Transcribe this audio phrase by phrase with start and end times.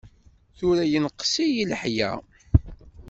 [0.57, 2.11] Tura yenqes-iyi leḥya.